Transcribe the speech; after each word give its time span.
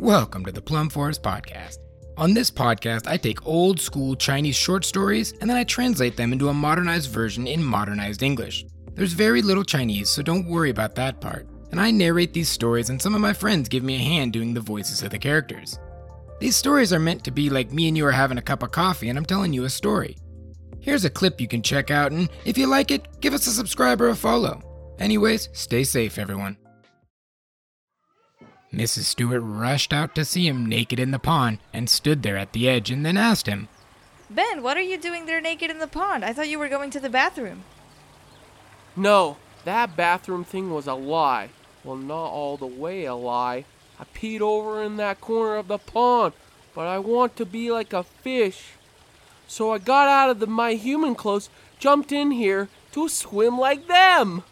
Welcome 0.00 0.44
to 0.44 0.52
the 0.52 0.62
Plum 0.62 0.88
Forest 0.90 1.24
Podcast. 1.24 1.78
On 2.16 2.32
this 2.32 2.52
podcast, 2.52 3.08
I 3.08 3.16
take 3.16 3.44
old 3.44 3.80
school 3.80 4.14
Chinese 4.14 4.54
short 4.54 4.84
stories 4.84 5.32
and 5.40 5.50
then 5.50 5.56
I 5.56 5.64
translate 5.64 6.16
them 6.16 6.32
into 6.32 6.50
a 6.50 6.54
modernized 6.54 7.10
version 7.10 7.48
in 7.48 7.64
modernized 7.64 8.22
English. 8.22 8.64
There's 8.94 9.12
very 9.12 9.42
little 9.42 9.64
Chinese, 9.64 10.08
so 10.08 10.22
don't 10.22 10.48
worry 10.48 10.70
about 10.70 10.94
that 10.94 11.20
part. 11.20 11.48
And 11.72 11.80
I 11.80 11.90
narrate 11.90 12.32
these 12.32 12.48
stories, 12.48 12.90
and 12.90 13.02
some 13.02 13.16
of 13.16 13.20
my 13.20 13.32
friends 13.32 13.68
give 13.68 13.82
me 13.82 13.96
a 13.96 13.98
hand 13.98 14.32
doing 14.32 14.54
the 14.54 14.60
voices 14.60 15.02
of 15.02 15.10
the 15.10 15.18
characters. 15.18 15.80
These 16.38 16.54
stories 16.54 16.92
are 16.92 17.00
meant 17.00 17.24
to 17.24 17.32
be 17.32 17.50
like 17.50 17.72
me 17.72 17.88
and 17.88 17.96
you 17.96 18.06
are 18.06 18.12
having 18.12 18.38
a 18.38 18.42
cup 18.42 18.62
of 18.62 18.70
coffee 18.70 19.08
and 19.08 19.18
I'm 19.18 19.26
telling 19.26 19.52
you 19.52 19.64
a 19.64 19.70
story. 19.70 20.16
Here's 20.78 21.06
a 21.06 21.10
clip 21.10 21.40
you 21.40 21.48
can 21.48 21.60
check 21.60 21.90
out, 21.90 22.12
and 22.12 22.30
if 22.44 22.56
you 22.56 22.68
like 22.68 22.92
it, 22.92 23.20
give 23.20 23.34
us 23.34 23.48
a 23.48 23.50
subscribe 23.50 24.00
or 24.00 24.10
a 24.10 24.14
follow. 24.14 24.62
Anyways, 25.00 25.48
stay 25.54 25.82
safe, 25.82 26.18
everyone. 26.18 26.56
Mrs. 28.72 29.04
Stewart 29.04 29.42
rushed 29.42 29.92
out 29.92 30.14
to 30.14 30.24
see 30.24 30.46
him 30.46 30.66
naked 30.66 31.00
in 31.00 31.10
the 31.10 31.18
pond 31.18 31.58
and 31.72 31.88
stood 31.88 32.22
there 32.22 32.36
at 32.36 32.52
the 32.52 32.68
edge 32.68 32.90
and 32.90 33.04
then 33.04 33.16
asked 33.16 33.46
him, 33.46 33.68
Ben, 34.28 34.62
what 34.62 34.76
are 34.76 34.82
you 34.82 34.98
doing 34.98 35.24
there 35.24 35.40
naked 35.40 35.70
in 35.70 35.78
the 35.78 35.86
pond? 35.86 36.24
I 36.24 36.34
thought 36.34 36.48
you 36.48 36.58
were 36.58 36.68
going 36.68 36.90
to 36.90 37.00
the 37.00 37.08
bathroom. 37.08 37.64
No, 38.94 39.38
that 39.64 39.96
bathroom 39.96 40.44
thing 40.44 40.72
was 40.72 40.86
a 40.86 40.94
lie. 40.94 41.48
Well, 41.82 41.96
not 41.96 42.26
all 42.26 42.56
the 42.56 42.66
way 42.66 43.06
a 43.06 43.14
lie. 43.14 43.64
I 43.98 44.04
peed 44.04 44.40
over 44.40 44.82
in 44.82 44.96
that 44.98 45.20
corner 45.20 45.56
of 45.56 45.68
the 45.68 45.78
pond, 45.78 46.34
but 46.74 46.86
I 46.86 46.98
want 46.98 47.36
to 47.36 47.46
be 47.46 47.70
like 47.70 47.92
a 47.92 48.02
fish. 48.02 48.72
So 49.46 49.72
I 49.72 49.78
got 49.78 50.08
out 50.08 50.30
of 50.30 50.40
the, 50.40 50.46
my 50.46 50.74
human 50.74 51.14
clothes, 51.14 51.48
jumped 51.78 52.12
in 52.12 52.32
here 52.32 52.68
to 52.92 53.08
swim 53.08 53.58
like 53.58 53.88
them. 53.88 54.42